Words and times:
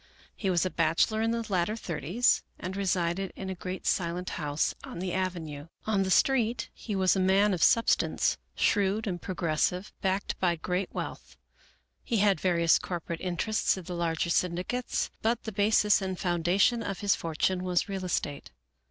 He 0.35 0.49
was 0.49 0.65
a 0.65 0.71
bachelor 0.71 1.21
in 1.21 1.29
the 1.29 1.45
latter 1.47 1.75
thirties, 1.75 2.41
and 2.57 2.75
resided 2.75 3.31
in 3.35 3.51
a 3.51 3.53
great 3.53 3.85
silent 3.85 4.31
house 4.31 4.73
on 4.83 4.97
the 4.97 5.13
avenue. 5.13 5.67
On 5.85 6.01
the 6.01 6.09
street 6.09 6.71
he 6.73 6.95
was 6.95 7.15
a 7.15 7.19
man 7.19 7.53
of 7.53 7.61
substance, 7.61 8.39
shrewd 8.55 9.05
and 9.05 9.21
progressive, 9.21 9.93
backed 10.01 10.39
by 10.39 10.55
great 10.55 10.91
wealth. 10.91 11.37
He 12.03 12.17
had 12.17 12.39
various 12.41 12.79
corporate 12.79 13.21
interests 13.21 13.77
in 13.77 13.83
the 13.83 13.93
larger 13.93 14.31
syndicates, 14.31 15.11
but 15.21 15.43
the 15.43 15.51
basis 15.51 16.01
and 16.01 16.17
foundation 16.17 16.81
of 16.81 17.01
his 17.01 17.13
fortune 17.15 17.63
was 17.63 17.87
real 17.87 18.03
estate. 18.03 18.49